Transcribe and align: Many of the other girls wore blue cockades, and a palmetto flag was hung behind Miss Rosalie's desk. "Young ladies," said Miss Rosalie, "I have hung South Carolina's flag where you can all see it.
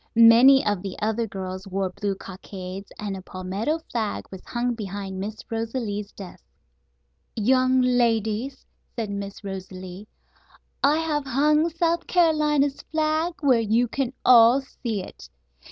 Many 0.15 0.65
of 0.65 0.81
the 0.81 0.97
other 0.97 1.27
girls 1.27 1.67
wore 1.67 1.91
blue 1.91 2.15
cockades, 2.15 2.91
and 2.97 3.15
a 3.15 3.21
palmetto 3.21 3.81
flag 3.91 4.25
was 4.31 4.41
hung 4.47 4.73
behind 4.73 5.19
Miss 5.19 5.43
Rosalie's 5.51 6.11
desk. 6.11 6.43
"Young 7.35 7.81
ladies," 7.81 8.65
said 8.95 9.11
Miss 9.11 9.43
Rosalie, 9.43 10.07
"I 10.83 10.97
have 10.97 11.25
hung 11.27 11.69
South 11.69 12.07
Carolina's 12.07 12.81
flag 12.81 13.35
where 13.41 13.59
you 13.61 13.87
can 13.87 14.11
all 14.25 14.61
see 14.61 15.03
it. 15.03 15.29